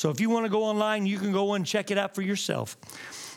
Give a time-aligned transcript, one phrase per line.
[0.00, 2.22] So if you want to go online, you can go and check it out for
[2.22, 2.78] yourself.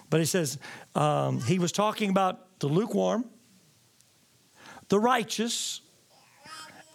[0.10, 0.58] But he says
[0.96, 3.26] um, he was talking about the lukewarm,
[4.88, 5.82] the righteous,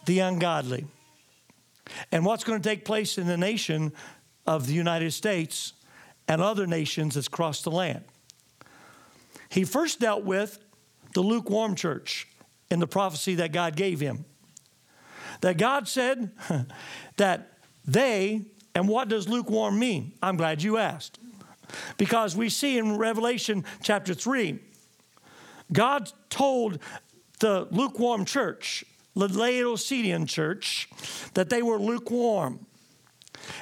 [0.07, 0.87] the ungodly.
[2.11, 3.93] And what's going to take place in the nation
[4.47, 5.73] of the United States
[6.27, 8.03] and other nations that's crossed the land.
[9.49, 10.57] He first dealt with
[11.13, 12.27] the lukewarm church
[12.71, 14.25] in the prophecy that God gave him.
[15.41, 16.31] That God said
[17.17, 20.13] that they, and what does lukewarm mean?
[20.21, 21.19] I'm glad you asked.
[21.97, 24.59] Because we see in Revelation chapter 3,
[25.71, 26.79] God told
[27.39, 28.83] the lukewarm church,
[29.15, 30.89] the Laodicean church,
[31.33, 32.65] that they were lukewarm.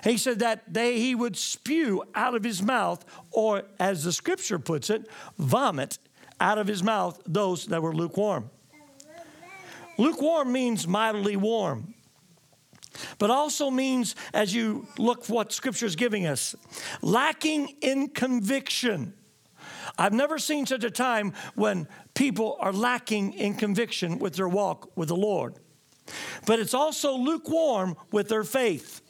[0.04, 4.60] He said that they, he would spew out of his mouth, or as the scripture
[4.60, 6.00] puts it, vomit
[6.40, 8.50] out of his mouth those that were lukewarm.
[9.98, 11.96] Lukewarm means mildly warm,
[13.20, 16.56] but also means, as you look what scripture is giving us,
[17.02, 19.14] lacking in conviction.
[19.98, 24.96] I've never seen such a time when people are lacking in conviction with their walk
[24.96, 25.56] with the Lord.
[26.46, 29.02] But it's also lukewarm with their faith.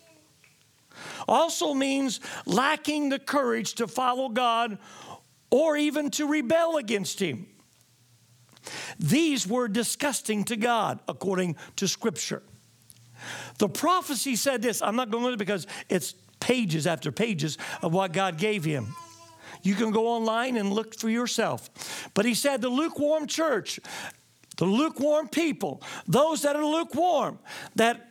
[1.28, 4.80] Also means lacking the courage to follow God
[5.52, 7.48] or even to rebel against Him.
[9.00, 12.42] These were disgusting to God, according to Scripture.
[13.58, 14.82] The prophecy said this.
[14.82, 18.96] I'm not going to because it's pages after pages of what God gave him.
[19.64, 22.10] You can go online and look for yourself.
[22.14, 23.80] But he said the lukewarm church,
[24.58, 27.40] the lukewarm people, those that are lukewarm,
[27.76, 28.08] that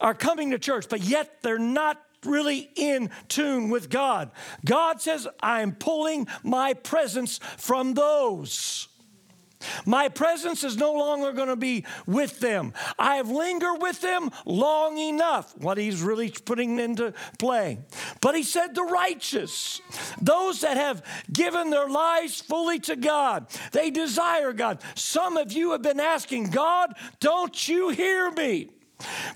[0.00, 4.30] are coming to church, but yet they're not really in tune with God.
[4.64, 8.88] God says, I'm pulling my presence from those.
[9.84, 12.72] My presence is no longer going to be with them.
[12.98, 17.78] I have lingered with them long enough, what he's really putting into play.
[18.20, 19.80] But he said, the righteous,
[20.20, 24.82] those that have given their lives fully to God, they desire God.
[24.94, 28.70] Some of you have been asking, God, don't you hear me?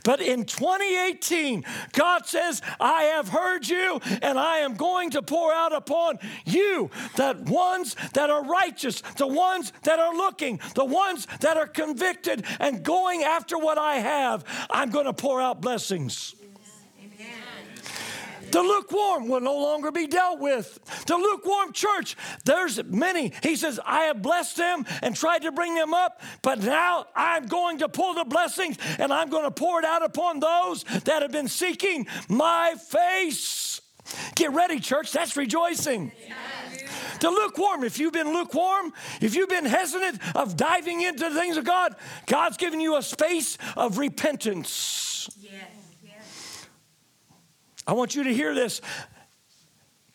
[0.05, 5.53] But in 2018, God says, I have heard you and I am going to pour
[5.53, 11.27] out upon you the ones that are righteous, the ones that are looking, the ones
[11.41, 14.45] that are convicted and going after what I have.
[14.71, 16.35] I'm going to pour out blessings.
[18.55, 20.79] The lukewarm will no longer be dealt with.
[21.09, 23.33] The lukewarm church, there's many.
[23.43, 27.47] He says, I have blessed them and tried to bring them up, but now I'm
[27.47, 31.23] going to pull the blessings and I'm going to pour it out upon those that
[31.23, 33.81] have been seeking my face.
[34.37, 35.11] Get ready, church.
[35.11, 36.13] That's rejoicing.
[37.19, 41.57] The lukewarm, if you've been lukewarm, if you've been hesitant of diving into the things
[41.57, 45.29] of God, God's given you a space of repentance.
[47.87, 48.81] I want you to hear this.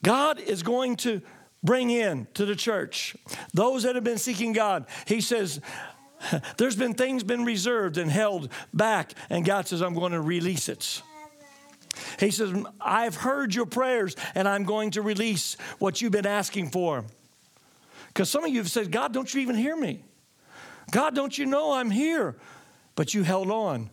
[0.04, 1.22] God is going to
[1.64, 3.16] bring in to the church
[3.54, 4.86] those that have been seeking God.
[5.06, 5.60] He says,
[6.58, 10.70] there's been things been reserved and held back, and God says, I'm going to release
[10.70, 11.02] it.
[12.20, 16.70] He says, I've heard your prayers, and I'm going to release what you've been asking
[16.70, 17.04] for.
[18.08, 20.04] Because some of you have said, God, don't you even hear me?
[20.92, 22.36] God, don't you know I'm here?
[22.96, 23.90] But you held on.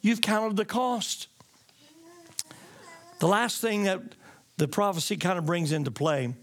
[0.00, 1.28] You've counted the cost.
[3.18, 4.00] The last thing that
[4.56, 6.34] the prophecy kind of brings into play,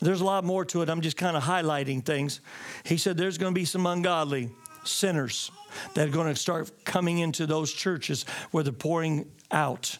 [0.00, 0.88] there's a lot more to it.
[0.88, 2.40] I'm just kind of highlighting things.
[2.84, 4.50] He said there's going to be some ungodly
[4.84, 5.50] sinners
[5.94, 9.98] that are going to start coming into those churches where the pouring out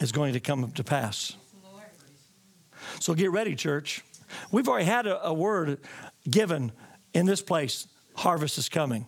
[0.00, 1.36] is going to come to pass.
[3.00, 4.02] So get ready, church.
[4.50, 5.80] We've already had a, a word
[6.28, 6.72] given
[7.14, 9.06] in this place harvest is coming.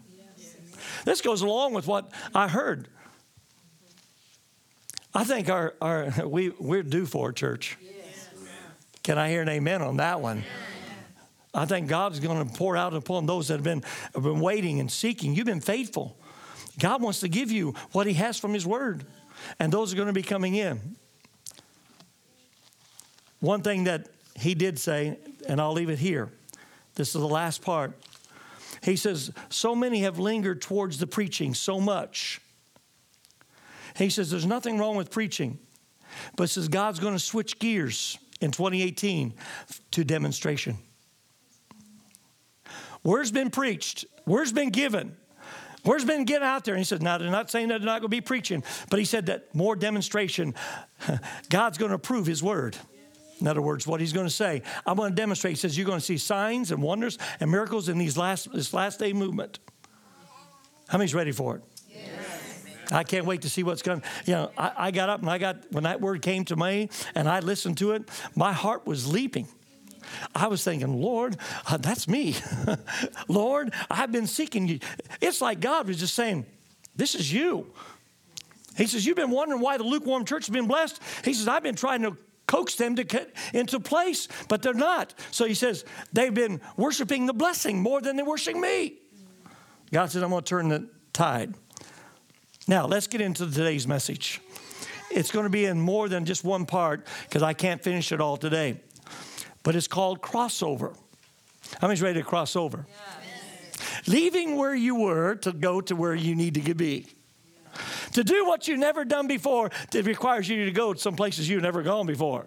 [1.04, 2.88] This goes along with what I heard
[5.14, 7.76] I think our, our we, we're due for a church.
[7.82, 8.28] Yes.
[9.02, 10.44] Can I hear an amen on that one?
[11.52, 13.82] I think God's going to pour out upon those that have been,
[14.14, 15.34] have been waiting and seeking.
[15.34, 16.16] You've been faithful.
[16.78, 19.04] God wants to give you what He has from His Word,
[19.58, 20.96] and those are going to be coming in.
[23.40, 25.18] One thing that He did say,
[25.48, 26.30] and I'll leave it here.
[26.94, 27.98] This is the last part.
[28.84, 32.40] He says, So many have lingered towards the preaching so much
[33.96, 35.58] he says there's nothing wrong with preaching,
[36.36, 39.34] but says God's going to switch gears in 2018
[39.92, 40.78] to demonstration.
[43.02, 45.16] Word's been preached, word's been given.
[45.82, 46.74] Word's been getting out there.
[46.74, 48.98] And he says, now they're not saying that they're not going to be preaching, but
[48.98, 50.54] he said that more demonstration,
[51.48, 52.76] God's going to prove his word.
[53.40, 55.52] In other words, what he's going to say, I'm going to demonstrate.
[55.52, 58.74] He says, You're going to see signs and wonders and miracles in these last, this
[58.74, 59.58] last day movement.
[60.88, 61.62] How many's ready for it?
[62.90, 64.02] I can't wait to see what's coming.
[64.26, 66.90] You know, I, I got up and I got when that word came to me
[67.14, 69.48] and I listened to it, my heart was leaping.
[70.34, 72.36] I was thinking, Lord, uh, that's me.
[73.28, 74.80] Lord, I've been seeking you.
[75.20, 76.46] It's like God was just saying,
[76.96, 77.72] This is you.
[78.76, 81.00] He says, You've been wondering why the lukewarm church has been blessed.
[81.24, 82.16] He says, I've been trying to
[82.46, 85.14] coax them to get into place, but they're not.
[85.30, 88.94] So he says, They've been worshiping the blessing more than they're worshiping me.
[89.92, 91.54] God said, I'm going to turn the tide.
[92.70, 94.40] Now, let's get into today's message.
[95.10, 98.20] It's going to be in more than just one part because I can't finish it
[98.20, 98.80] all today.
[99.64, 100.96] But it's called crossover.
[101.80, 102.86] How many's ready to cross over?
[102.88, 104.06] Yes.
[104.06, 107.08] Leaving where you were to go to where you need to be.
[108.12, 111.48] To do what you've never done before, it requires you to go to some places
[111.48, 112.46] you've never gone before.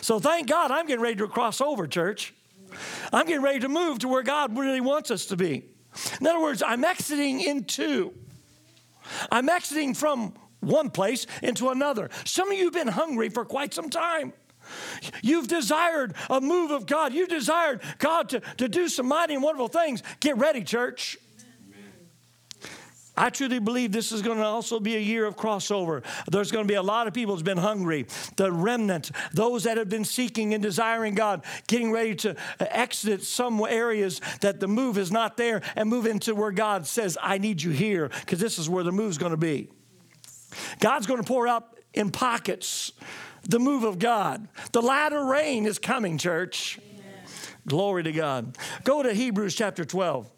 [0.00, 2.34] So thank God I'm getting ready to cross over, church.
[3.12, 5.62] I'm getting ready to move to where God really wants us to be.
[6.20, 8.14] In other words, I'm exiting into.
[9.30, 12.10] I'm exiting from one place into another.
[12.24, 14.32] Some of you have been hungry for quite some time.
[15.22, 17.12] You've desired a move of God.
[17.12, 20.02] You've desired God to, to do some mighty and wonderful things.
[20.20, 21.18] Get ready, church.
[23.20, 26.02] I truly believe this is going to also be a year of crossover.
[26.30, 28.06] There's going to be a lot of people who's been hungry.
[28.36, 33.22] The remnant, those that have been seeking and desiring God, getting ready to uh, exit
[33.22, 37.36] some areas that the move is not there and move into where God says, I
[37.36, 39.68] need you here, because this is where the move is going to be.
[40.78, 42.92] God's going to pour out in pockets
[43.42, 44.48] the move of God.
[44.72, 46.78] The latter rain is coming, church.
[46.78, 47.26] Amen.
[47.66, 48.56] Glory to God.
[48.84, 50.30] Go to Hebrews chapter 12.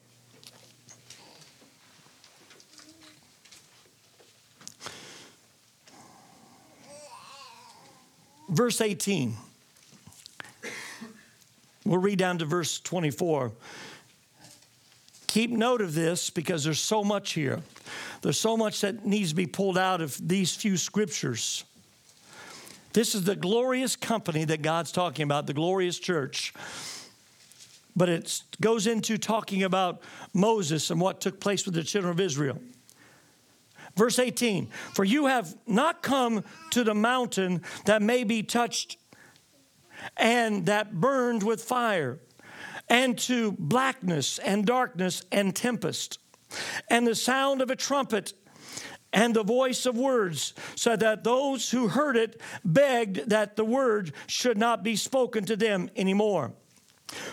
[8.49, 9.35] Verse 18.
[11.85, 13.53] We'll read down to verse 24.
[15.27, 17.61] Keep note of this because there's so much here.
[18.21, 21.65] There's so much that needs to be pulled out of these few scriptures.
[22.93, 26.53] This is the glorious company that God's talking about, the glorious church.
[27.97, 30.03] But it goes into talking about
[30.35, 32.59] Moses and what took place with the children of Israel.
[33.97, 38.97] Verse 18 For you have not come to the mountain that may be touched
[40.17, 42.19] and that burned with fire,
[42.89, 46.19] and to blackness and darkness and tempest,
[46.91, 48.33] and the sound of a trumpet
[49.13, 54.13] and the voice of words, so that those who heard it begged that the word
[54.27, 56.53] should not be spoken to them anymore.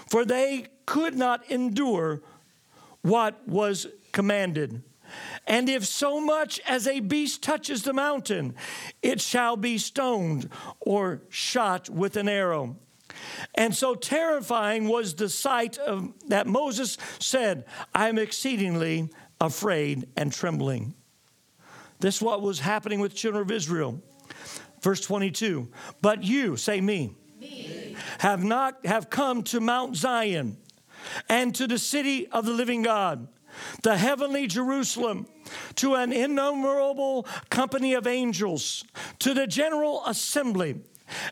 [0.09, 2.21] For they could not endure
[3.01, 4.83] what was commanded.
[5.49, 8.53] And if so much as a beast touches the mountain,
[9.01, 10.47] it shall be stoned
[10.79, 12.77] or shot with an arrow.
[13.55, 17.65] And so terrifying was the sight of that Moses said,
[17.95, 19.09] I am exceedingly
[19.41, 20.93] afraid and trembling.
[21.99, 24.03] This is what was happening with children of Israel.
[24.83, 25.67] Verse 22.
[25.99, 30.57] But you, say me, me, have not have come to Mount Zion
[31.27, 33.27] and to the city of the living God
[33.83, 35.27] the heavenly Jerusalem,
[35.75, 38.83] to an innumerable company of angels,
[39.19, 40.81] to the general assembly,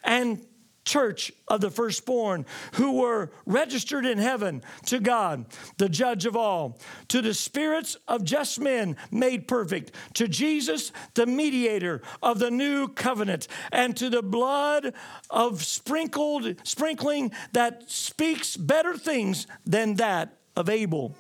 [0.04, 0.46] and
[0.88, 2.46] church of the firstborn
[2.76, 5.46] who were registered in heaven to God,
[5.78, 6.80] the judge of all,
[7.10, 12.88] to the spirits of just men made perfect, to Jesus, the mediator of the new
[12.88, 14.94] covenant, and to the blood
[15.30, 21.16] of sprinkled sprinkling that speaks better things than that of Abel.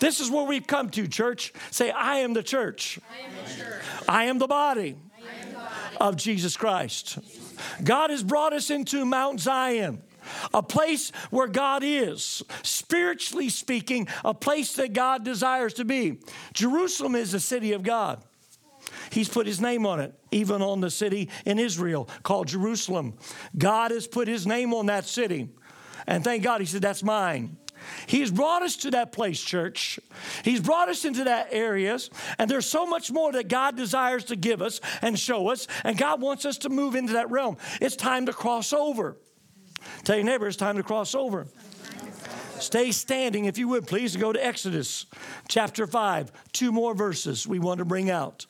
[0.00, 1.52] This is where we've come to, church.
[1.70, 2.98] Say, I am the church.
[3.10, 3.82] I am the, church.
[4.08, 4.96] I am the body,
[6.00, 7.18] of Jesus Christ.
[7.82, 10.02] God has brought us into Mount Zion
[10.52, 16.20] a place where God is, spiritually speaking, a place that God desires to be.
[16.54, 18.22] Jerusalem is the city of God.
[19.10, 23.14] He's put his name on it, even on the city in Israel called Jerusalem.
[23.56, 25.50] God has put his name on that city.
[26.06, 27.56] And thank God, he said, That's mine.
[28.06, 29.98] He's brought us to that place, church.
[30.42, 34.36] He's brought us into that areas, and there's so much more that God desires to
[34.36, 37.56] give us and show us, and God wants us to move into that realm.
[37.80, 39.16] It's time to cross over.
[40.04, 41.46] Tell your neighbor, it's time to cross over.
[42.58, 45.06] Stay standing, if you would, please, go to Exodus
[45.48, 46.32] chapter 5.
[46.52, 48.46] Two more verses we want to bring out.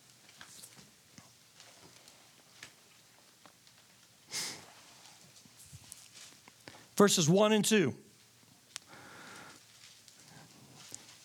[6.96, 7.94] Verses 1 and 2.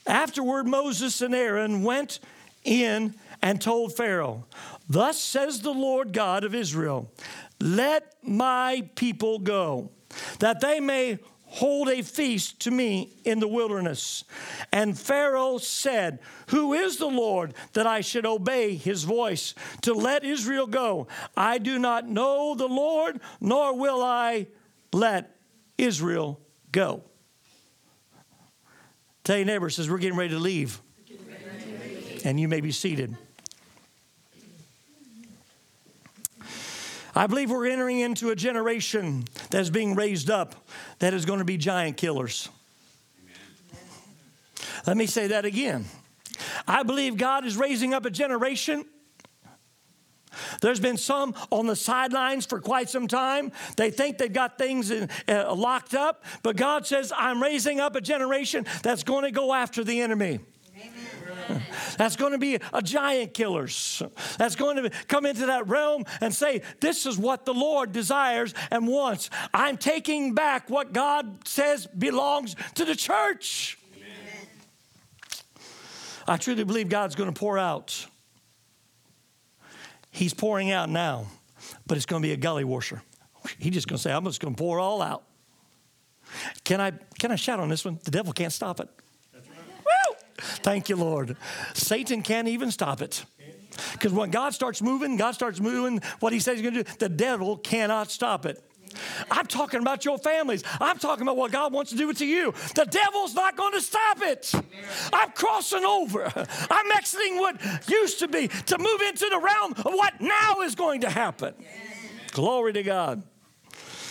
[0.10, 2.20] Afterward, Moses and Aaron went
[2.64, 4.46] in and told Pharaoh,
[4.90, 7.12] Thus says the Lord God of Israel,
[7.62, 9.92] Let my people go,
[10.40, 14.24] that they may hold a feast to me in the wilderness.
[14.72, 20.24] And Pharaoh said, Who is the Lord that I should obey his voice to let
[20.24, 21.08] Israel go?
[21.38, 24.48] I do not know the Lord, nor will I
[24.92, 25.36] let
[25.78, 26.40] Israel
[26.72, 27.04] go.
[29.30, 30.82] Tell your neighbor, says, We're getting ready to leave.
[32.26, 33.16] And you may be seated.
[37.16, 40.56] I believe we're entering into a generation that's being raised up
[40.98, 42.50] that is going to be giant killers.
[43.22, 43.78] Amen.
[44.88, 45.86] Let me say that again.
[46.68, 48.84] I believe God is raising up a generation.
[50.62, 53.52] There's been some on the sidelines for quite some time.
[53.78, 57.96] They think they've got things in, uh, locked up, but God says, I'm raising up
[57.96, 60.40] a generation that's going to go after the enemy.
[61.98, 64.02] That's going to be a giant killers.
[64.38, 68.54] That's going to come into that realm and say, This is what the Lord desires
[68.72, 69.30] and wants.
[69.54, 73.78] I'm taking back what God says belongs to the church.
[73.96, 74.48] Amen.
[76.28, 78.06] I truly believe God's going to pour out.
[80.20, 81.28] He's pouring out now,
[81.88, 83.02] but it's going to be a gully washer.
[83.58, 85.24] He's just going to say, I'm just going to pour all out.
[86.66, 88.02] Can I, can I shout on this one?
[88.04, 88.90] The devil can't stop it.
[90.62, 91.38] Thank you, Lord.
[91.74, 93.24] Satan can't even stop it.
[93.94, 96.98] Because when God starts moving, God starts moving what he says he's going to do,
[97.00, 98.62] the devil cannot stop it.
[99.32, 100.64] I'm talking about your families.
[100.80, 102.54] I'm talking about what God wants to do to you.
[102.76, 104.52] The devil's not going to stop it.
[105.14, 106.32] I'm crossing over.
[106.70, 110.76] I'm exiting what used to be to move into the realm of what now is
[110.76, 111.54] going to happen.
[112.32, 113.24] Glory to God.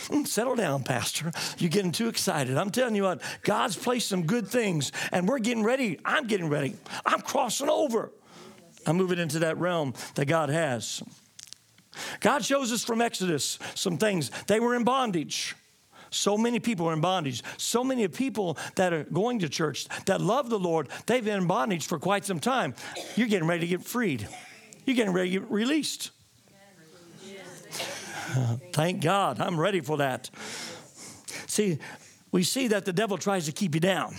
[0.08, 1.30] Mm, settle down, Pastor.
[1.58, 2.56] You're getting too excited.
[2.56, 5.98] I'm telling you what, God's placed some good things, and we're getting ready.
[6.04, 6.76] I'm getting ready.
[7.04, 8.10] I'm crossing over.
[8.86, 11.02] I'm moving into that realm that God has.
[12.20, 14.30] God shows us from Exodus some things.
[14.46, 15.54] They were in bondage.
[16.10, 17.42] So many people are in bondage.
[17.56, 21.46] So many people that are going to church that love the Lord, they've been in
[21.46, 22.74] bondage for quite some time.
[23.16, 24.26] You're getting ready to get freed.
[24.86, 26.10] You're getting ready to get released.
[28.72, 29.40] Thank God.
[29.40, 30.30] I'm ready for that.
[31.46, 31.78] See,
[32.30, 34.14] we see that the devil tries to keep you down.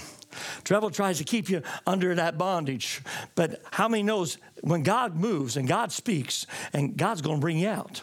[0.64, 3.02] Devil tries to keep you under that bondage.
[3.36, 7.58] But how many knows when God moves and God speaks and God's going to bring
[7.58, 8.02] you out?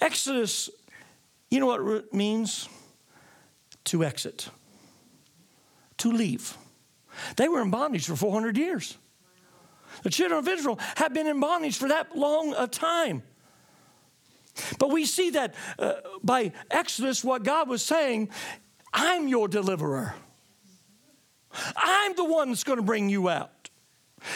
[0.00, 0.70] Exodus,
[1.50, 2.68] you know what it means?
[3.86, 4.48] To exit,
[5.98, 6.56] to leave.
[7.36, 8.96] They were in bondage for 400 years.
[10.02, 13.22] The children of Israel have been in bondage for that long a time.
[14.78, 18.30] But we see that uh, by Exodus, what God was saying,
[18.94, 20.14] I'm your deliverer.
[21.76, 23.68] I'm the one that's going to bring you out.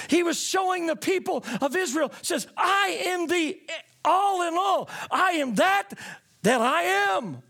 [0.09, 3.59] He was showing the people of Israel, says, I am the
[4.05, 4.91] all in all.
[5.11, 5.95] I am that
[6.43, 7.43] that I am.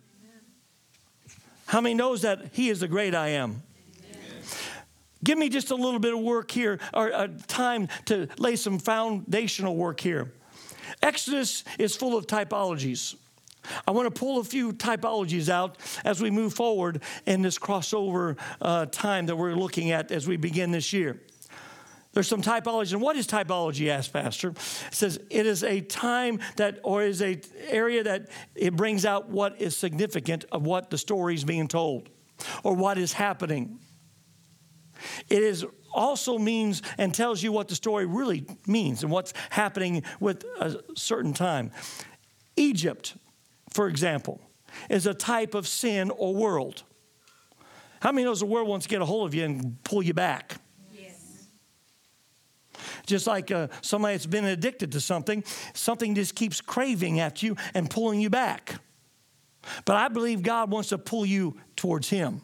[1.67, 3.63] How many knows that he is the great I am?
[5.25, 8.79] Give me just a little bit of work here, or uh, time to lay some
[8.79, 10.33] foundational work here.
[11.03, 13.17] Exodus is full of typologies.
[13.87, 18.39] I want to pull a few typologies out as we move forward in this crossover
[18.61, 21.21] uh, time that we're looking at as we begin this year.
[22.13, 22.93] There's some typology.
[22.95, 24.51] And what is typology, asked Pastor?
[24.51, 24.59] It
[24.91, 29.61] says it is a time that, or is a area that it brings out what
[29.61, 32.09] is significant of what the story is being told
[32.65, 33.79] or what is happening.
[35.29, 40.03] It is also means and tells you what the story really means and what's happening
[40.21, 41.71] with a certain time.
[42.57, 43.15] Egypt,
[43.79, 44.41] for example,
[44.91, 46.83] is a type of sin or world.
[48.01, 50.13] How many knows the world wants to get a hold of you and pull you
[50.13, 50.57] back?
[50.93, 51.47] Yes.
[53.07, 55.45] Just like uh, somebody that's been addicted to something,
[55.75, 58.81] something just keeps craving at you and pulling you back.
[59.85, 62.41] But I believe God wants to pull you towards Him.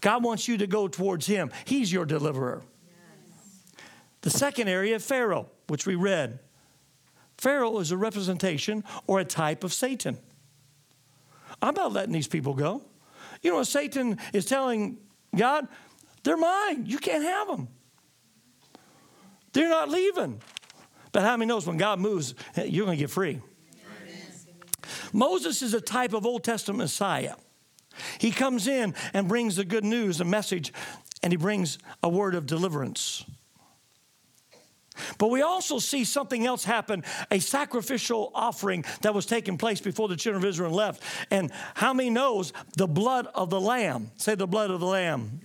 [0.00, 1.52] God wants you to go towards Him.
[1.64, 2.64] He's your deliverer.
[2.84, 3.84] Yes.
[4.22, 6.40] The second area, Pharaoh, which we read.
[7.38, 10.18] Pharaoh is a representation or a type of Satan.
[11.62, 12.82] I'm not letting these people go.
[13.42, 14.98] You know, Satan is telling
[15.34, 15.68] God,
[16.22, 16.86] they're mine.
[16.86, 17.68] You can't have them.
[19.52, 20.40] They're not leaving.
[21.12, 23.40] But how many knows when God moves, eh, you're going to get free?
[25.12, 27.36] Moses is a type of Old Testament Messiah.
[28.18, 30.72] He comes in and brings the good news, a message,
[31.22, 33.24] and he brings a word of deliverance.
[35.18, 40.08] But we also see something else happen a sacrificial offering that was taking place before
[40.08, 41.02] the children of Israel left.
[41.30, 44.10] And how many knows the blood of the lamb?
[44.16, 45.40] Say the blood of the lamb.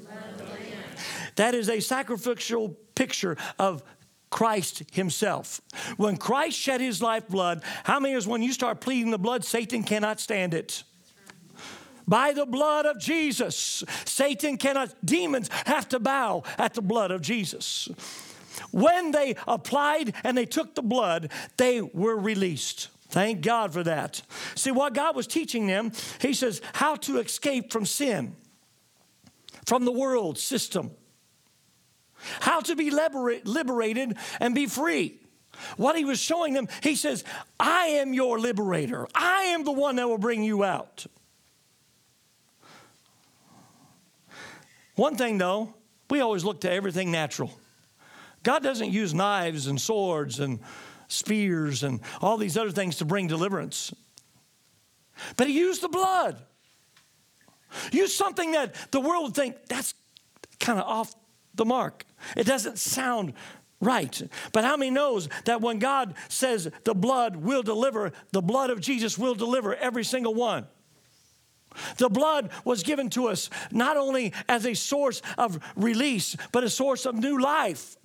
[1.36, 3.84] That is a sacrificial picture of
[4.30, 5.62] Christ Himself.
[5.98, 9.84] When Christ shed His lifeblood, how many is when you start pleading the blood, Satan
[9.84, 10.84] cannot stand it?
[12.08, 13.84] By the blood of Jesus.
[14.06, 17.88] Satan cannot, demons have to bow at the blood of Jesus.
[18.72, 22.90] When they applied and they took the blood, they were released.
[23.10, 24.22] Thank God for that.
[24.56, 25.92] See, what God was teaching them,
[26.22, 28.36] He says, how to escape from sin,
[29.66, 30.92] from the world system,
[32.40, 35.20] how to be liberated and be free.
[35.78, 37.24] What He was showing them, He says,
[37.60, 41.06] I am your liberator, I am the one that will bring you out.
[44.96, 45.74] One thing though,
[46.10, 47.52] we always look to everything natural.
[48.44, 50.60] God doesn't use knives and swords and
[51.08, 53.94] spears and all these other things to bring deliverance.
[55.38, 56.42] But he used the blood.
[57.92, 59.94] Use something that the world would think that's
[60.60, 61.14] kind of off
[61.56, 62.06] the mark.
[62.36, 63.34] It doesn't sound
[63.80, 64.22] right.
[64.52, 68.80] But how many knows that when God says the blood will deliver, the blood of
[68.80, 70.68] Jesus will deliver every single one?
[71.98, 76.70] The blood was given to us not only as a source of release, but a
[76.70, 77.96] source of new life,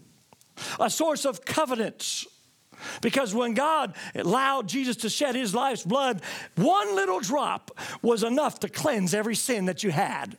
[0.81, 2.27] a source of covenants.
[3.01, 6.23] Because when God allowed Jesus to shed his life's blood,
[6.57, 7.71] one little drop
[8.03, 10.37] was enough to cleanse every sin that you had.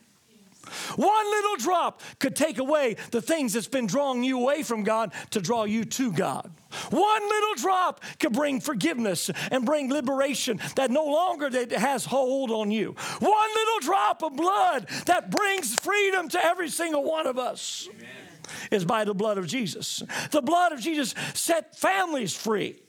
[0.96, 5.12] One little drop could take away the things that's been drawing you away from God
[5.30, 6.50] to draw you to God.
[6.90, 12.70] One little drop could bring forgiveness and bring liberation that no longer has hold on
[12.70, 12.94] you.
[13.18, 17.88] One little drop of blood that brings freedom to every single one of us.
[17.90, 18.27] Amen
[18.70, 20.02] is by the blood of Jesus.
[20.30, 22.80] The blood of Jesus set families free.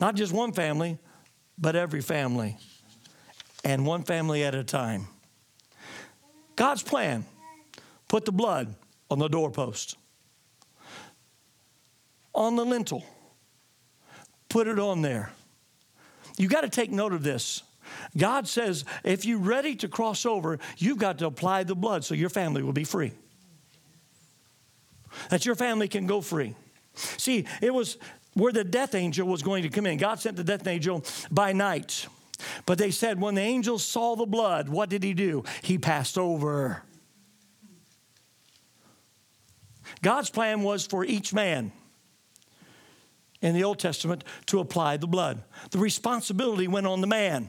[0.00, 0.98] Not just one family,
[1.58, 2.56] but every family,
[3.64, 5.06] and one family at a time.
[6.56, 7.24] God's plan
[8.08, 8.74] put the blood
[9.10, 9.96] on the doorpost,
[12.34, 13.04] on the lintel,
[14.48, 15.30] put it on there.
[16.36, 17.62] You got to take note of this.
[18.16, 22.14] God says, if you're ready to cross over, you've got to apply the blood so
[22.14, 23.12] your family will be free.
[25.30, 26.54] That your family can go free.
[26.94, 27.98] See, it was
[28.34, 29.98] where the death angel was going to come in.
[29.98, 32.06] God sent the death angel by night.
[32.66, 35.44] But they said when the angel saw the blood, what did he do?
[35.62, 36.82] He passed over.
[40.00, 41.72] God's plan was for each man
[43.40, 45.42] in the Old Testament to apply the blood.
[45.70, 47.48] The responsibility went on the man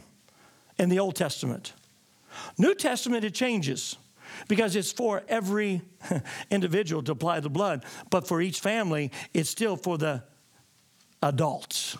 [0.78, 1.74] in the Old Testament.
[2.58, 3.98] New Testament, it changes
[4.48, 5.82] because it's for every
[6.50, 10.24] individual to apply the blood, but for each family, it's still for the
[11.22, 11.98] adults.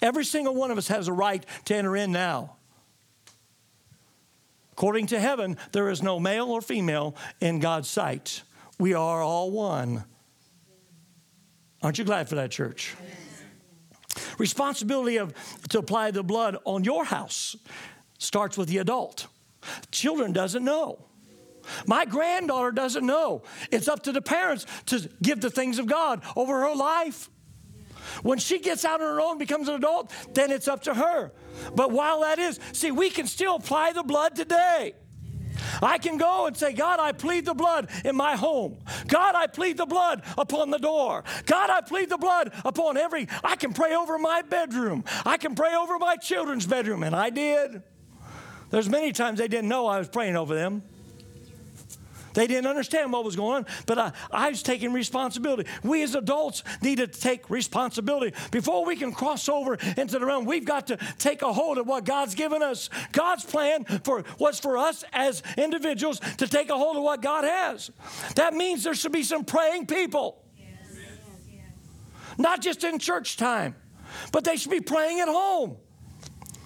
[0.00, 2.56] Every single one of us has a right to enter in now.
[4.72, 8.42] According to heaven, there is no male or female in God's sight.
[8.78, 10.04] We are all one.
[11.82, 12.94] Aren't you glad for that, church?
[14.42, 15.32] Responsibility of
[15.68, 17.54] to apply the blood on your house
[18.18, 19.28] starts with the adult.
[19.92, 20.98] Children doesn't know.
[21.86, 23.44] My granddaughter doesn't know.
[23.70, 27.30] It's up to the parents to give the things of God over her life.
[28.24, 31.30] When she gets out on her own, becomes an adult, then it's up to her.
[31.76, 34.94] But while that is, see, we can still apply the blood today.
[35.80, 38.78] I can go and say, God, I plead the blood in my home.
[39.06, 41.24] God, I plead the blood upon the door.
[41.46, 45.04] God, I plead the blood upon every, I can pray over my bedroom.
[45.24, 47.02] I can pray over my children's bedroom.
[47.02, 47.82] And I did.
[48.70, 50.82] There's many times they didn't know I was praying over them.
[52.34, 55.68] They didn't understand what was going on, but I, I was taking responsibility.
[55.82, 58.34] We as adults need to take responsibility.
[58.50, 61.86] Before we can cross over into the realm, we've got to take a hold of
[61.86, 62.90] what God's given us.
[63.12, 67.44] God's plan for was for us as individuals to take a hold of what God
[67.44, 67.90] has.
[68.36, 70.38] That means there should be some praying people.
[72.38, 73.76] Not just in church time,
[74.32, 75.76] but they should be praying at home.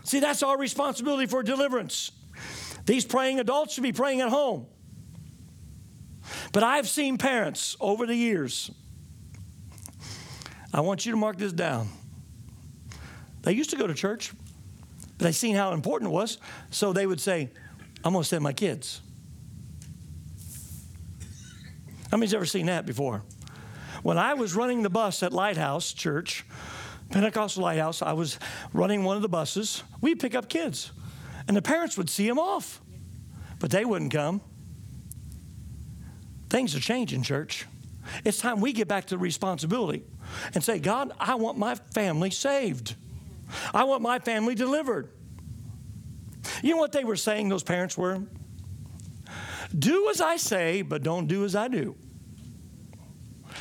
[0.04, 2.12] See, that's our responsibility for deliverance.
[2.84, 4.66] These praying adults should be praying at home.
[6.52, 8.70] But I've seen parents over the years.
[10.72, 11.88] I want you to mark this down.
[13.42, 14.32] They used to go to church,
[15.18, 16.38] but they seen how important it was,
[16.70, 17.50] so they would say,
[18.04, 19.00] I'm going to send my kids.
[22.10, 23.22] How many's ever seen that before?
[24.02, 26.44] When I was running the bus at Lighthouse Church,
[27.10, 28.38] Pentecostal Lighthouse, I was
[28.72, 29.82] running one of the buses.
[30.00, 30.92] We'd pick up kids,
[31.48, 32.80] and the parents would see them off,
[33.58, 34.40] but they wouldn't come.
[36.48, 37.66] Things are changing, church.
[38.24, 40.04] It's time we get back to the responsibility
[40.54, 42.94] and say, God, I want my family saved.
[43.74, 45.10] I want my family delivered.
[46.62, 48.22] You know what they were saying, those parents were?
[49.76, 51.96] Do as I say, but don't do as I do.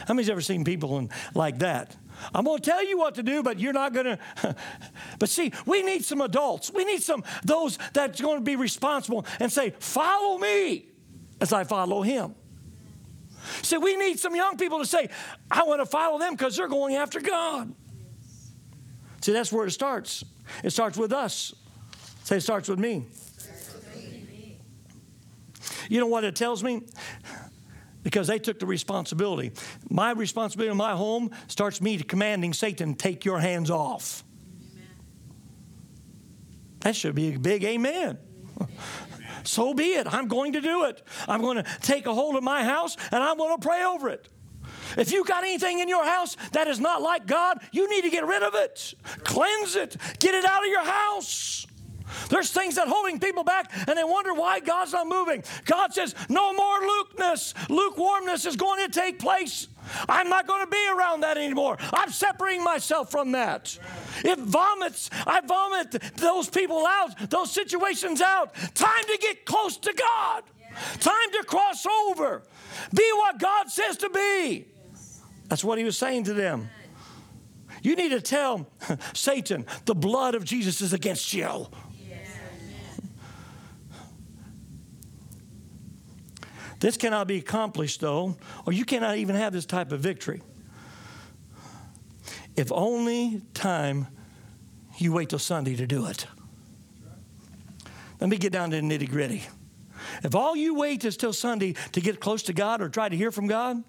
[0.07, 1.95] How many's ever seen people in, like that?
[2.33, 4.05] I'm going to tell you what to do, but you're not going
[4.41, 4.55] to.
[5.19, 6.71] but see, we need some adults.
[6.71, 10.85] We need some those that's going to be responsible and say, "Follow me
[11.41, 12.35] as I follow him."
[13.61, 15.09] See, we need some young people to say,
[15.49, 17.73] "I want to follow them because they're going after God."
[19.21, 20.23] See, that's where it starts.
[20.63, 21.53] It starts with us.
[22.23, 23.07] Say, it starts with me.
[25.89, 26.81] You know what it tells me?
[28.03, 29.51] Because they took the responsibility.
[29.89, 34.23] My responsibility in my home starts me commanding Satan, take your hands off.
[34.73, 34.87] Amen.
[36.81, 38.17] That should be a big amen.
[39.45, 40.11] So be it.
[40.11, 41.01] I'm going to do it.
[41.27, 44.09] I'm going to take a hold of my house and I'm going to pray over
[44.09, 44.29] it.
[44.97, 48.09] If you've got anything in your house that is not like God, you need to
[48.09, 48.93] get rid of it.
[49.23, 49.97] Cleanse it.
[50.19, 51.65] Get it out of your house.
[52.29, 55.43] There's things that holding people back and they wonder why God's not moving.
[55.65, 57.53] God says, no more lukewarmness.
[57.69, 59.67] Lukewarmness is going to take place.
[60.09, 61.77] I'm not going to be around that anymore.
[61.93, 63.77] I'm separating myself from that.
[64.23, 68.53] It vomits, I vomit those people out, those situations out.
[68.73, 70.43] Time to get close to God.
[70.99, 72.43] Time to cross over.
[72.93, 74.67] Be what God says to be.
[75.47, 76.69] That's what he was saying to them.
[77.81, 78.67] You need to tell
[79.13, 81.67] Satan, the blood of Jesus is against you.
[86.79, 90.41] This cannot be accomplished, though, or you cannot even have this type of victory.
[92.55, 94.07] If only time
[94.97, 96.27] you wait till Sunday to do it.
[98.19, 99.43] Let me get down to the nitty gritty.
[100.23, 103.15] If all you wait is till Sunday to get close to God or try to
[103.15, 103.83] hear from God,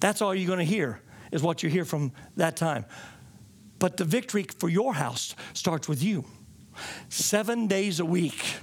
[0.00, 2.84] that's all you're going to hear is what you hear from that time.
[3.78, 6.24] But the victory for your house starts with you.
[7.08, 8.56] Seven days a week.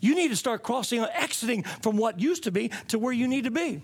[0.00, 3.44] You need to start crossing, exiting from what used to be to where you need
[3.44, 3.82] to be.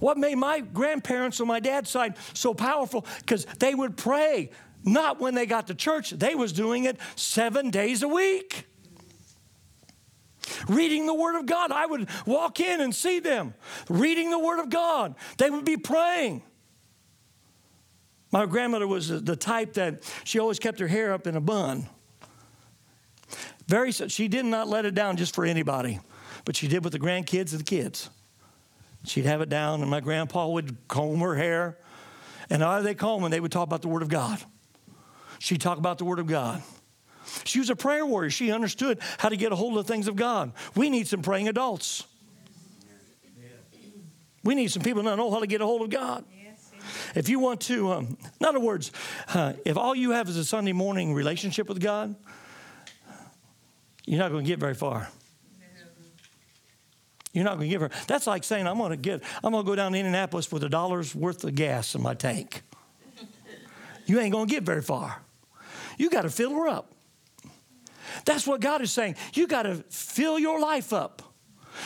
[0.00, 3.06] What made my grandparents on my dad's side so powerful?
[3.20, 4.50] Because they would pray,
[4.82, 8.66] not when they got to church, they was doing it seven days a week.
[10.68, 11.72] Reading the Word of God.
[11.72, 13.54] I would walk in and see them
[13.88, 15.14] reading the Word of God.
[15.38, 16.42] They would be praying.
[18.30, 21.88] My grandmother was the type that she always kept her hair up in a bun.
[23.66, 26.00] Very, she did not let it down just for anybody,
[26.44, 28.10] but she did with the grandkids and the kids.
[29.04, 31.78] She'd have it down, and my grandpa would comb her hair.
[32.50, 34.38] And how they comb, and they would talk about the Word of God.
[35.38, 36.62] She'd talk about the Word of God.
[37.44, 38.30] She was a prayer warrior.
[38.30, 40.52] She understood how to get a hold of things of God.
[40.74, 42.04] We need some praying adults.
[44.42, 46.24] We need some people that know how to get a hold of God.
[47.14, 48.92] If you want to, um, in other words,
[49.28, 52.14] uh, if all you have is a Sunday morning relationship with God,
[54.06, 55.08] you're not going to get very far.
[57.32, 57.90] You're not going to get very.
[58.06, 59.22] That's like saying I'm going to get.
[59.42, 62.14] I'm going to go down to Indianapolis with a dollar's worth of gas in my
[62.14, 62.62] tank.
[64.06, 65.22] You ain't going to get very far.
[65.96, 66.92] You got to fill her up.
[68.26, 69.16] That's what God is saying.
[69.32, 71.22] You got to fill your life up.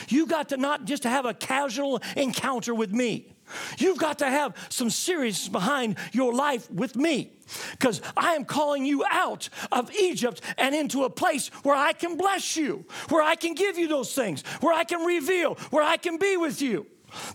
[0.09, 3.33] You got to not just have a casual encounter with me.
[3.79, 7.33] You've got to have some seriousness behind your life with me
[7.73, 12.17] because I am calling you out of Egypt and into a place where I can
[12.17, 15.97] bless you, where I can give you those things, where I can reveal, where I
[15.97, 16.87] can be with you.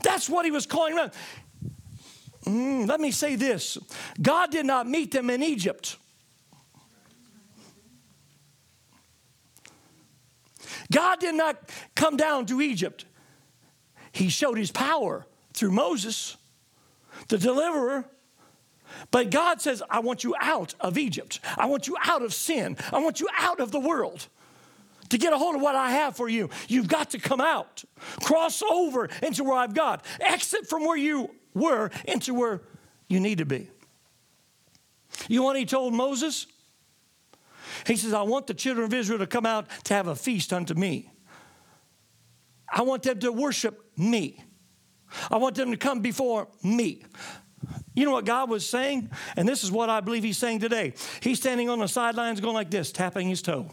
[0.04, 1.12] That's what he was calling them.
[2.46, 3.78] Mm, let me say this
[4.22, 5.98] God did not meet them in Egypt.
[10.92, 13.06] God did not come down to Egypt.
[14.12, 16.38] He showed his power through Moses,
[17.28, 18.06] the deliverer.
[19.12, 21.40] But God says, I want you out of Egypt.
[21.58, 22.78] I want you out of sin.
[22.92, 24.28] I want you out of the world.
[25.10, 27.84] To get a hold of what I have for you, you've got to come out,
[28.24, 32.62] cross over into where I've got, exit from where you were into where
[33.08, 33.70] you need to be.
[35.28, 36.48] You know what he told Moses?
[37.86, 40.52] He says, I want the children of Israel to come out to have a feast
[40.52, 41.12] unto me.
[42.72, 44.44] I want them to worship me.
[45.30, 47.04] I want them to come before me.
[47.94, 49.10] You know what God was saying?
[49.36, 50.94] And this is what I believe He's saying today.
[51.22, 53.70] He's standing on the sidelines going like this, tapping his toe.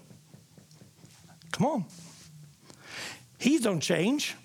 [1.53, 1.85] Come on.
[3.39, 4.37] He don't change.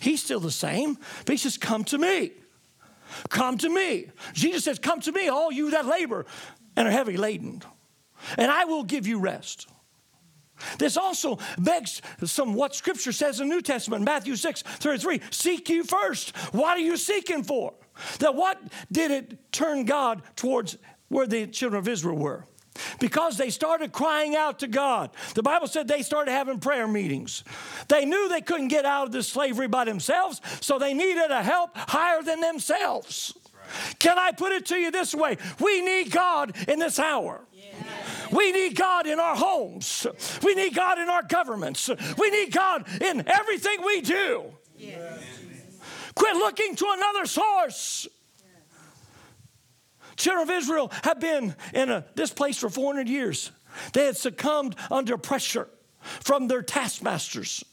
[0.00, 2.32] He's still the same, but He says, Come to me.
[3.28, 4.10] Come to me.
[4.32, 6.26] Jesus says, Come to me, all you that labor
[6.76, 7.62] and are heavy laden,
[8.36, 9.68] and I will give you rest.
[10.78, 15.20] This also begs some what Scripture says in the New Testament, Matthew 6 33.
[15.30, 16.36] Seek you first.
[16.52, 17.74] What are you seeking for?
[18.18, 22.46] That what did it turn God towards where the children of Israel were?
[22.98, 25.10] because they started crying out to God.
[25.34, 27.44] The Bible said they started having prayer meetings.
[27.88, 31.42] They knew they couldn't get out of this slavery by themselves, so they needed a
[31.42, 33.34] help higher than themselves.
[33.98, 35.36] Can I put it to you this way?
[35.60, 37.42] We need God in this hour.
[38.32, 40.06] We need God in our homes.
[40.42, 41.88] We need God in our governments.
[42.18, 44.44] We need God in everything we do.
[44.76, 45.22] Yes.
[46.14, 48.08] Quit looking to another source.
[50.16, 53.50] Children of Israel have been in a, this place for 400 years.
[53.92, 55.68] They had succumbed under pressure
[56.00, 57.64] from their taskmasters.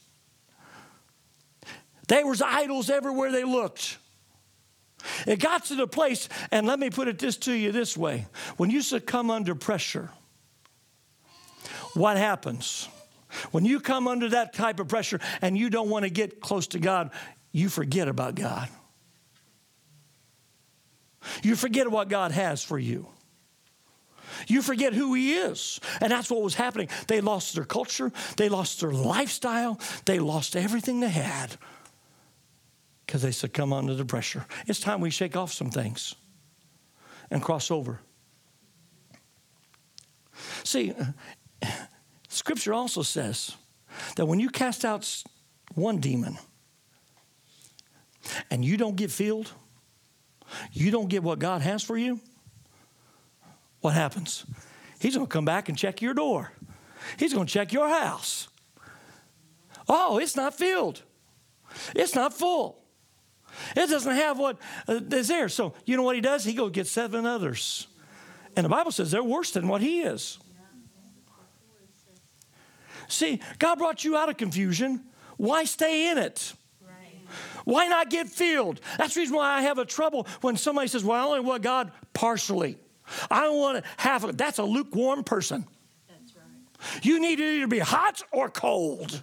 [2.08, 3.98] There was idols everywhere they looked.
[5.26, 8.26] It got to the place, and let me put it this to you this way:
[8.56, 10.10] when you succumb under pressure,
[11.94, 12.88] what happens?
[13.52, 16.66] When you come under that type of pressure and you don't want to get close
[16.68, 17.10] to God,
[17.52, 18.68] you forget about God.
[21.42, 23.08] You forget what God has for you.
[24.46, 25.80] You forget who He is.
[26.00, 26.88] And that's what was happening.
[27.08, 31.56] They lost their culture, they lost their lifestyle, they lost everything they had
[33.06, 34.46] because they succumb under the pressure.
[34.66, 36.14] It's time we shake off some things
[37.30, 38.00] and cross over.
[40.64, 40.94] See,
[42.28, 43.56] Scripture also says
[44.16, 45.24] that when you cast out
[45.74, 46.38] one demon
[48.50, 49.52] and you don't get filled,
[50.72, 52.20] you don't get what God has for you,
[53.80, 54.44] what happens?
[55.00, 56.52] He's going to come back and check your door.
[57.18, 58.48] He's going to check your house.
[59.88, 61.02] Oh, it's not filled.
[61.94, 62.78] It's not full.
[63.76, 65.48] It doesn't have what uh, there.
[65.48, 66.44] So, you know what he does?
[66.44, 67.86] He goes get seven others.
[68.56, 70.38] And the Bible says they're worse than what he is.
[73.10, 75.04] See, God brought you out of confusion.
[75.36, 76.54] Why stay in it?
[77.64, 78.80] Why not get filled?
[78.98, 81.62] That's the reason why I have a trouble when somebody says, Well, I only want
[81.62, 82.78] God partially.
[83.30, 84.38] I don't want to half of it.
[84.38, 85.66] That's a lukewarm person.
[86.08, 87.04] That's right.
[87.04, 89.22] You need to either be hot or cold.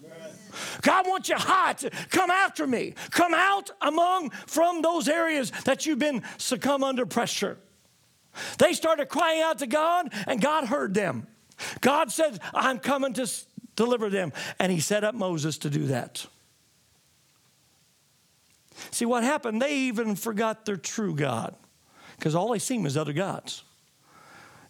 [0.81, 1.83] God wants you hot.
[2.09, 2.93] Come after me.
[3.11, 7.57] Come out among from those areas that you've been succumb under pressure.
[8.57, 11.27] They started crying out to God, and God heard them.
[11.81, 13.27] God said, I'm coming to
[13.77, 14.33] deliver them.
[14.59, 16.25] And he set up Moses to do that.
[18.91, 19.61] See what happened?
[19.61, 21.55] They even forgot their true God
[22.17, 23.63] because all they seen is other gods.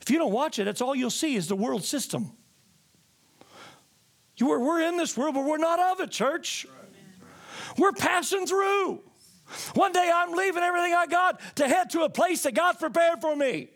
[0.01, 2.31] If you don't watch it, that's all you'll see is the world system.
[4.37, 6.67] You are, we're in this world, but we're not of it, church.
[7.77, 9.01] We're passing through.
[9.73, 13.21] One day I'm leaving everything I got to head to a place that God prepared
[13.21, 13.69] for me.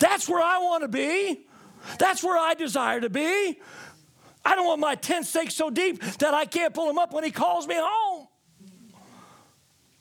[0.00, 1.46] That's where I want to be.
[1.98, 3.60] That's where I desire to be.
[4.44, 7.24] I don't want my tent stakes so deep that I can't pull him up when
[7.24, 8.28] he calls me home.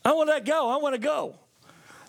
[0.04, 0.70] I want to let go.
[0.70, 1.36] I want to go.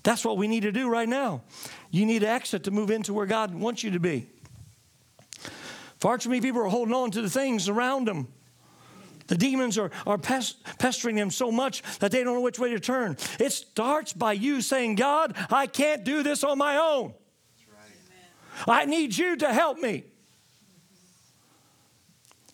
[0.02, 1.42] That's what we need to do right now.
[1.90, 4.26] You need to exit to move into where God wants you to be.
[6.00, 8.28] Far too many people are holding on to the things around them.
[9.28, 12.70] The demons are, are pest, pestering them so much that they don't know which way
[12.70, 13.16] to turn.
[13.38, 17.14] It starts by you saying, God, I can't do this on my own.
[18.66, 18.82] Right.
[18.82, 20.04] I need you to help me.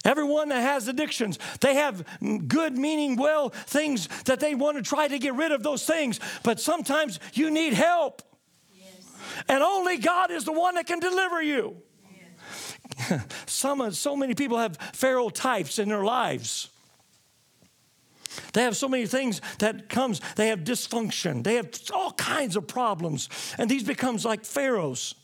[0.09, 2.03] Everyone that has addictions, they have
[2.49, 6.19] good, meaning, well things that they want to try to get rid of those things.
[6.43, 8.23] But sometimes you need help.
[8.75, 8.87] Yes.
[9.51, 11.77] And only God is the one that can deliver you.
[13.11, 13.23] Yes.
[13.47, 16.71] Some, so many people have Pharaoh types in their lives.
[18.55, 20.23] They have so many things that comes.
[20.37, 21.45] They have dysfunction.
[21.45, 23.29] They have all kinds of problems.
[23.59, 25.17] And these becomes like pharaohs.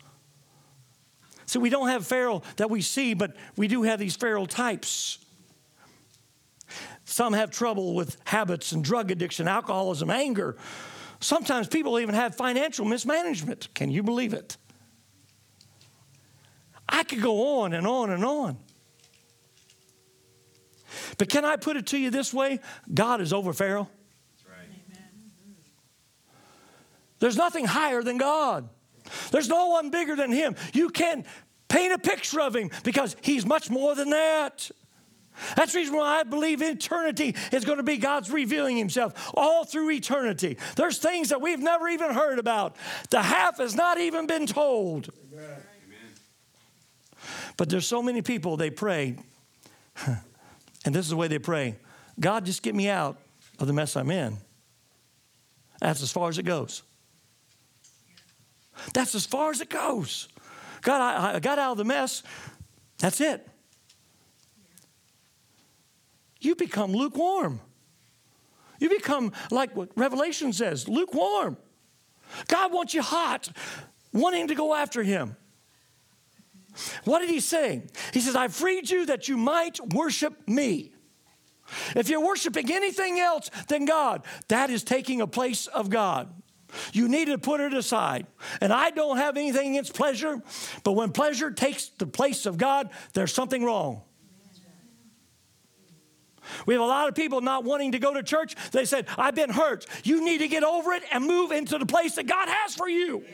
[1.46, 5.18] So we don't have Pharaoh that we see, but we do have these Pharaoh types.
[7.04, 10.56] Some have trouble with habits and drug addiction, alcoholism, anger.
[11.20, 13.68] Sometimes people even have financial mismanagement.
[13.74, 14.56] Can you believe it?
[16.88, 18.58] I could go on and on and on.
[21.18, 22.60] But can I put it to you this way?
[22.92, 23.88] God is over Pharaoh.
[24.48, 24.68] Right.
[27.18, 28.68] There's nothing higher than God.
[29.34, 30.54] There's no one bigger than him.
[30.72, 31.26] You can't
[31.66, 34.70] paint a picture of him because he's much more than that.
[35.56, 39.64] That's the reason why I believe eternity is going to be God's revealing Himself all
[39.64, 40.56] through eternity.
[40.76, 42.76] There's things that we've never even heard about.
[43.10, 45.10] The half has not even been told.
[45.32, 45.56] Amen.
[47.56, 49.16] But there's so many people, they pray,
[50.06, 51.74] and this is the way they pray
[52.20, 53.18] God, just get me out
[53.58, 54.36] of the mess I'm in.
[55.80, 56.84] That's as far as it goes.
[58.92, 60.28] That's as far as it goes.
[60.82, 62.22] God, I, I got out of the mess.
[62.98, 63.46] That's it.
[66.40, 67.60] You become lukewarm.
[68.78, 71.56] You become like what Revelation says lukewarm.
[72.48, 73.48] God wants you hot,
[74.12, 75.36] wanting to go after Him.
[77.04, 77.82] What did he say?
[78.12, 80.92] He says, I freed you that you might worship me.
[81.96, 86.32] If you're worshiping anything else than God, that is taking a place of God.
[86.92, 88.26] You need to put it aside.
[88.60, 90.42] And I don't have anything against pleasure,
[90.82, 94.02] but when pleasure takes the place of God, there's something wrong.
[96.66, 98.54] We have a lot of people not wanting to go to church.
[98.70, 99.86] They said, I've been hurt.
[100.04, 102.88] You need to get over it and move into the place that God has for
[102.88, 103.24] you.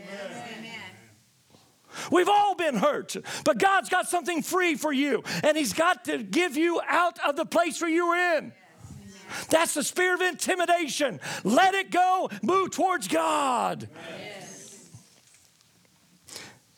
[2.10, 6.22] We've all been hurt, but God's got something free for you, and He's got to
[6.22, 8.52] give you out of the place where you were in.
[9.48, 11.20] That's the spirit of intimidation.
[11.44, 13.88] Let it go, move towards God.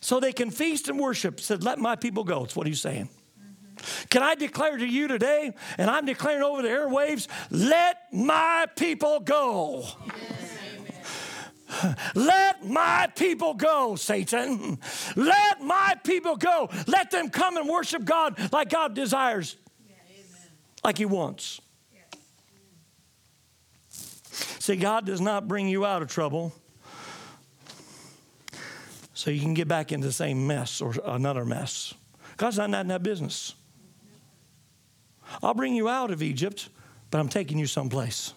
[0.03, 1.39] So they can feast and worship.
[1.39, 2.41] Said, Let my people go.
[2.41, 3.07] That's what he's saying.
[3.07, 4.03] Mm-hmm.
[4.09, 9.21] Can I declare to you today, and I'm declaring over the airwaves, let my people
[9.21, 9.85] go.
[12.15, 14.79] Let my people go, Satan.
[15.15, 16.69] Let my people go.
[16.87, 19.55] Let them come and worship God like God desires,
[20.83, 21.61] like He wants.
[24.33, 26.53] See, God does not bring you out of trouble
[29.13, 31.93] so you can get back into the same mess or another mess.
[32.37, 33.53] God's not in that business.
[35.41, 36.69] I'll bring you out of Egypt,
[37.11, 38.33] but I'm taking you someplace.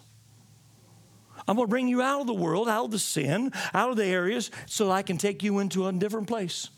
[1.47, 3.95] I'm going to bring you out of the world, out of the sin, out of
[3.95, 6.69] the areas, so I can take you into a different place.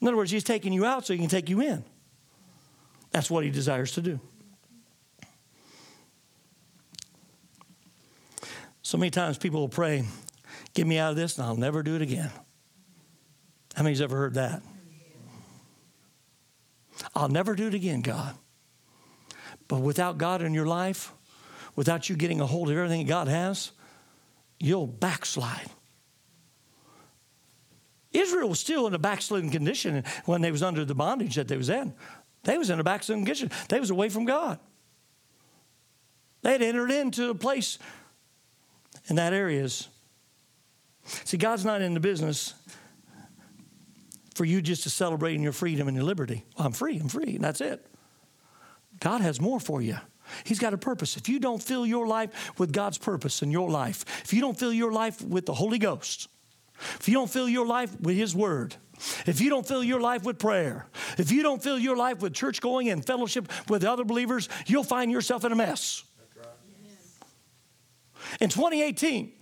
[0.00, 1.82] In other words, He's taking you out so He can take you in.
[3.10, 4.20] That's what He desires to do.
[8.86, 10.04] So many times people will pray,
[10.72, 12.30] Get me out of this, and I'll never do it again.
[13.74, 14.62] How many's ever heard that?
[17.12, 18.36] I'll never do it again, God.
[19.66, 21.12] But without God in your life,
[21.74, 23.72] without you getting a hold of everything God has,
[24.60, 25.68] you'll backslide.
[28.12, 31.56] Israel was still in a backslidden condition when they was under the bondage that they
[31.56, 31.92] was in.
[32.44, 33.50] They was in a backslidden condition.
[33.68, 34.60] They was away from God.
[36.42, 37.80] They had entered into a place
[39.08, 39.88] in that areas.
[41.04, 42.54] See, God's not in the business
[44.34, 46.44] for you just to celebrate in your freedom and your liberty.
[46.56, 47.86] Well, I'm free, I'm free, and that's it.
[49.00, 49.96] God has more for you.
[50.44, 51.16] He's got a purpose.
[51.16, 54.58] If you don't fill your life with God's purpose in your life, if you don't
[54.58, 56.28] fill your life with the Holy Ghost,
[56.98, 58.74] if you don't fill your life with His Word,
[59.26, 60.86] if you don't fill your life with prayer,
[61.18, 64.84] if you don't fill your life with church going and fellowship with other believers, you'll
[64.84, 66.02] find yourself in a mess.
[68.40, 69.32] In 2018,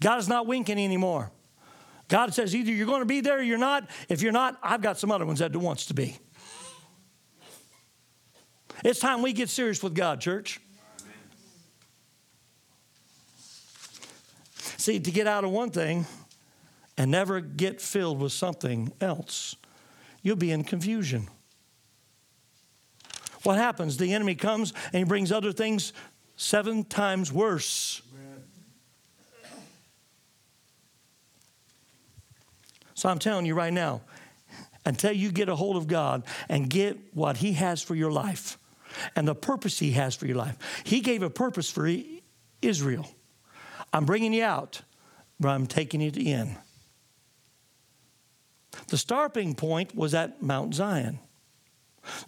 [0.00, 1.30] God is not winking anymore.
[2.08, 3.88] God says either you're going to be there or you're not.
[4.08, 6.16] If you're not, I've got some other ones that wants to be.
[8.84, 10.60] It's time we get serious with God, church.
[14.76, 16.06] See, to get out of one thing
[16.96, 19.56] and never get filled with something else,
[20.22, 21.28] you'll be in confusion.
[23.42, 23.96] What happens?
[23.96, 25.92] The enemy comes and he brings other things
[26.36, 28.02] seven times worse.
[32.96, 34.00] So I'm telling you right now,
[34.86, 38.58] until you get a hold of God and get what He has for your life
[39.14, 41.88] and the purpose He has for your life, He gave a purpose for
[42.62, 43.06] Israel.
[43.92, 44.80] I'm bringing you out,
[45.38, 46.56] but I'm taking you in.
[48.88, 51.18] The starting point was at Mount Zion.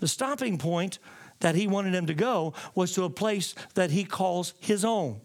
[0.01, 0.99] The stopping point
[1.41, 5.21] that he wanted them to go was to a place that he calls his own.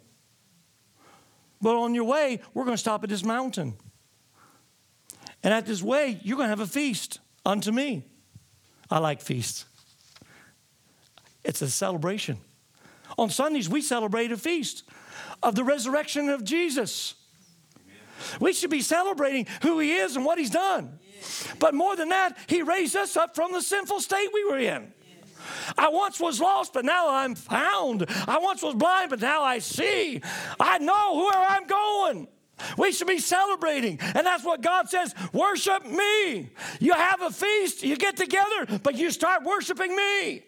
[1.62, 3.76] But on your way, we're going to stop at this mountain.
[5.44, 8.04] And at this way, you're going to have a feast unto me.
[8.90, 9.66] I like feasts,
[11.44, 12.38] it's a celebration.
[13.18, 14.84] On Sundays, we celebrate a feast
[15.44, 17.16] of the resurrection of Jesus.
[18.40, 21.00] We should be celebrating who he is and what he's done.
[21.60, 24.94] But more than that, he raised us up from the sinful state we were in.
[25.78, 28.06] I once was lost, but now I'm found.
[28.28, 30.22] I once was blind, but now I see.
[30.60, 32.28] I know where I'm going.
[32.78, 34.00] We should be celebrating.
[34.02, 36.50] And that's what God says worship me.
[36.80, 40.44] You have a feast, you get together, but you start worshiping me.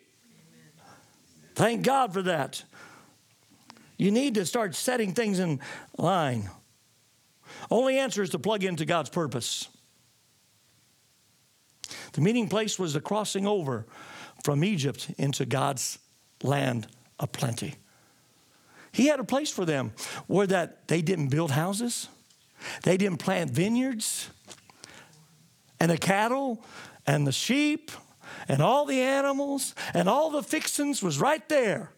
[1.55, 2.63] Thank God for that.
[3.97, 5.61] You need to start setting things in
[5.97, 6.49] line.
[7.71, 9.69] Only answer is to plug into God's purpose.
[12.13, 13.85] The meeting place was the crossing over
[14.43, 15.99] from Egypt into God's
[16.43, 16.87] land
[17.19, 17.75] of plenty.
[18.91, 19.91] He had a place for them
[20.27, 22.07] where that they didn't build houses,
[22.83, 24.29] they didn't plant vineyards,
[25.79, 26.63] and the cattle
[27.05, 27.91] and the sheep
[28.47, 31.91] and all the animals and all the fixings was right there.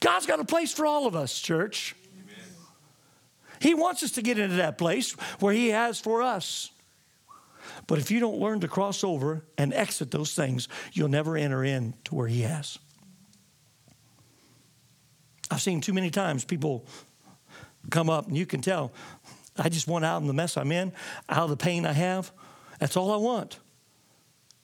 [0.00, 1.94] God's got a place for all of us, church.
[2.14, 2.36] Amen.
[3.60, 6.70] He wants us to get into that place where He has for us.
[7.86, 11.64] But if you don't learn to cross over and exit those things, you'll never enter
[11.64, 12.78] in to where He has.
[15.50, 16.84] I've seen too many times people
[17.90, 18.92] come up and you can tell,
[19.58, 20.92] I just want out of the mess I'm in,
[21.28, 22.30] out of the pain I have.
[22.78, 23.58] That's all I want.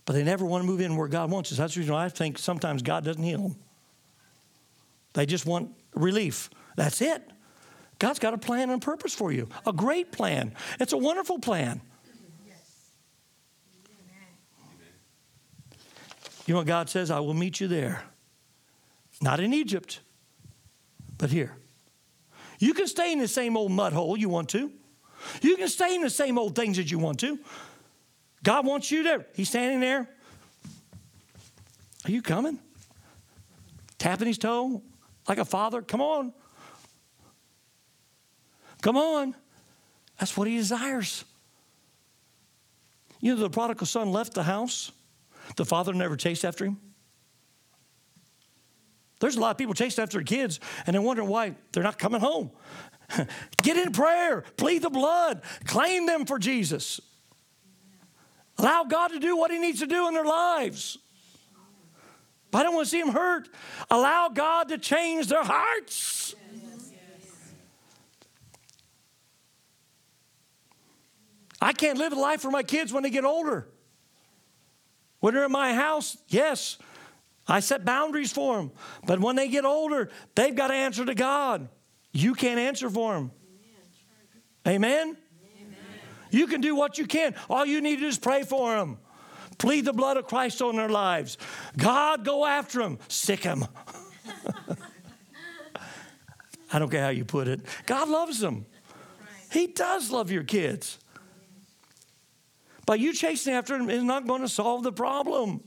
[0.04, 1.58] But they never want to move in where God wants us.
[1.58, 3.56] That's the reason why I think sometimes God doesn't heal them.
[5.14, 6.50] They just want relief.
[6.76, 7.22] That's it.
[7.98, 10.54] God's got a plan and purpose for you, a great plan.
[10.80, 11.80] It's a wonderful plan.
[16.46, 17.10] You know what God says?
[17.10, 18.02] I will meet you there.
[19.22, 20.00] Not in Egypt,
[21.16, 21.56] but here.
[22.58, 24.70] You can stay in the same old mud hole you want to.
[25.42, 27.38] You can stay in the same old things that you want to.
[28.42, 29.26] God wants you there.
[29.34, 30.08] He's standing there.
[32.04, 32.58] Are you coming?
[33.98, 34.82] Tapping his toe
[35.28, 35.80] like a father.
[35.80, 36.32] Come on.
[38.82, 39.34] Come on.
[40.18, 41.24] That's what he desires.
[43.20, 44.92] You know, the prodigal son left the house.
[45.56, 46.78] The father never chased after him.
[49.20, 51.98] There's a lot of people chasing after their kids and they're wondering why they're not
[51.98, 52.50] coming home.
[53.62, 57.00] Get in prayer, plead the blood, claim them for Jesus.
[58.58, 60.98] Allow God to do what He needs to do in their lives.
[62.50, 63.48] But I don't want to see them hurt.
[63.90, 66.36] Allow God to change their hearts.
[71.60, 73.66] I can't live a life for my kids when they get older.
[75.20, 76.76] When they're in my house, yes,
[77.48, 78.70] I set boundaries for them.
[79.06, 81.68] But when they get older, they've got to answer to God.
[82.14, 83.32] You can't answer for them.
[84.66, 85.16] Amen?
[85.60, 85.76] Amen?
[86.30, 87.34] You can do what you can.
[87.50, 88.98] All you need to do is pray for them.
[89.58, 91.36] Plead the blood of Christ on their lives.
[91.76, 92.98] God, go after them.
[93.08, 93.66] Sick them.
[96.72, 97.60] I don't care how you put it.
[97.86, 98.64] God loves them.
[99.52, 100.98] He does love your kids.
[102.86, 105.62] But you chasing after them is not going to solve the problem.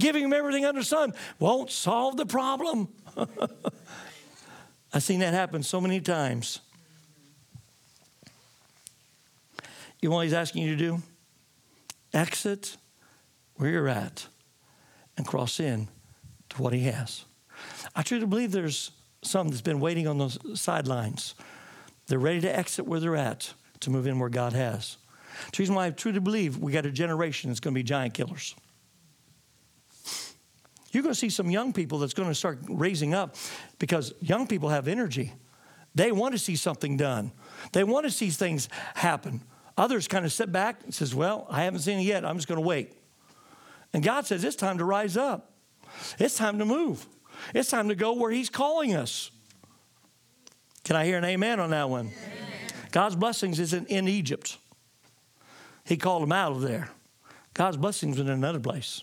[0.00, 2.88] Giving them everything under the sun won't solve the problem.
[4.92, 6.60] I've seen that happen so many times.
[10.00, 11.02] You know what he's asking you to do?
[12.14, 12.78] Exit
[13.56, 14.26] where you're at
[15.18, 15.88] and cross in
[16.48, 17.26] to what he has.
[17.94, 18.92] I truly believe there's
[19.22, 21.34] some that's been waiting on those sidelines.
[22.06, 24.96] They're ready to exit where they're at to move in where God has.
[25.52, 28.14] The reason why I truly believe we got a generation that's going to be giant
[28.14, 28.54] killers.
[30.90, 33.36] You're going to see some young people that's going to start raising up
[33.78, 35.32] because young people have energy.
[35.94, 37.32] They want to see something done.
[37.72, 39.42] They want to see things happen.
[39.76, 42.24] Others kind of sit back and says, "Well, I haven't seen it yet.
[42.24, 42.92] I'm just going to wait."
[43.92, 45.52] And God says, "It's time to rise up.
[46.18, 47.06] It's time to move.
[47.54, 49.30] It's time to go where He's calling us."
[50.84, 52.06] Can I hear an amen on that one?
[52.06, 52.70] Amen.
[52.90, 54.58] God's blessings isn't in Egypt.
[55.84, 56.90] He called them out of there.
[57.54, 59.02] God's blessings in another place.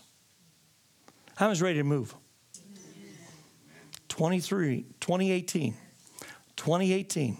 [1.38, 2.16] How is ready to move?
[4.08, 5.74] 23, 2018.
[6.56, 7.36] 2018.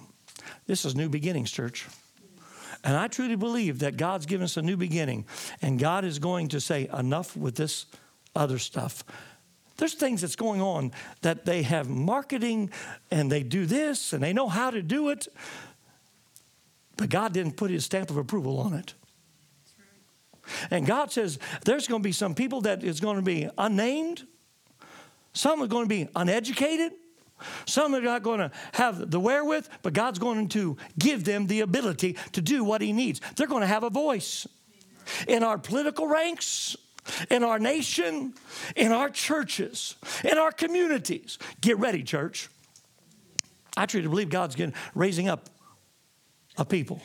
[0.69, 1.89] This is new beginnings, church.
[2.85, 5.27] And I truly believe that God's given us a new beginning,
[5.63, 7.87] and God is going to say, enough with this
[8.37, 9.03] other stuff.
[9.79, 10.93] There's things that's going on
[11.23, 12.71] that they have marketing
[13.11, 15.27] and they do this and they know how to do it,
[16.97, 18.95] but God didn't put his stamp of approval on it.
[20.71, 24.27] And God says there's going to be some people that is going to be unnamed,
[25.33, 26.93] some are going to be uneducated,
[27.67, 31.61] some are not going to have the wherewith, but God's going to give them the
[31.61, 33.21] ability to do what He needs.
[33.37, 34.47] They're going to have a voice
[35.27, 36.77] in our political ranks.
[37.31, 38.35] In our nation,
[38.77, 41.39] in our churches, in our communities.
[41.63, 42.51] Get ready, church.
[43.79, 45.49] I truly believe God's getting, raising up
[46.59, 47.01] a people.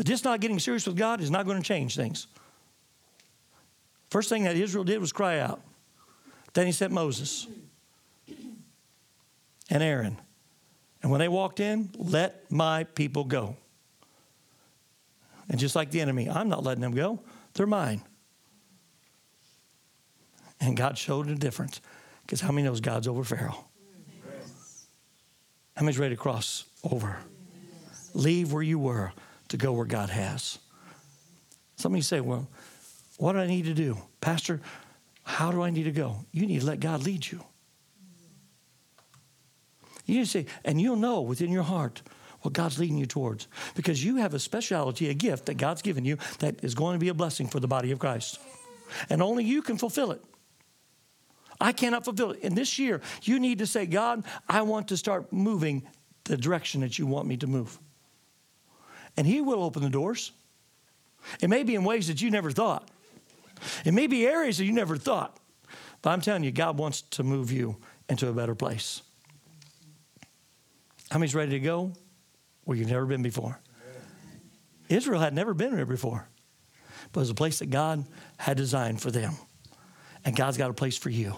[0.00, 2.26] But just not getting serious with God is not going to change things.
[4.08, 5.60] First thing that Israel did was cry out.
[6.54, 7.46] Then he sent Moses
[9.68, 10.16] and Aaron.
[11.02, 13.58] And when they walked in, let my people go.
[15.50, 17.20] And just like the enemy, I'm not letting them go,
[17.52, 18.00] they're mine.
[20.62, 21.82] And God showed a difference.
[22.22, 23.66] Because how many knows God's over Pharaoh?
[25.76, 27.18] How many's ready to cross over?
[28.14, 29.12] Leave where you were
[29.50, 30.58] to go where God has.
[31.76, 32.48] Somebody say, Well,
[33.18, 33.98] what do I need to do?
[34.20, 34.60] Pastor,
[35.22, 36.24] how do I need to go?
[36.32, 37.44] You need to let God lead you.
[40.06, 42.02] You need to say, and you'll know within your heart
[42.40, 46.04] what God's leading you towards because you have a specialty, a gift that God's given
[46.04, 48.40] you that is going to be a blessing for the body of Christ.
[49.08, 50.22] And only you can fulfill it.
[51.60, 52.40] I cannot fulfill it.
[52.40, 55.86] In this year, you need to say, God, I want to start moving
[56.24, 57.78] the direction that you want me to move.
[59.20, 60.32] And He will open the doors.
[61.42, 62.88] It may be in ways that you never thought,
[63.84, 65.36] it may be areas that you never thought.
[66.00, 67.76] But I'm telling you, God wants to move you
[68.08, 69.02] into a better place.
[71.10, 71.92] How many's ready to go
[72.64, 73.60] where you've never been before?
[74.88, 76.26] Israel had never been there before,
[77.12, 78.06] but it was a place that God
[78.38, 79.34] had designed for them.
[80.24, 81.36] And God's got a place for you.